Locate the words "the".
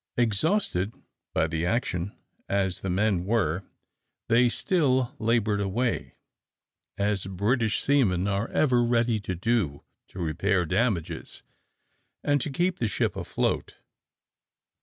1.45-1.63, 2.81-2.89, 12.79-12.87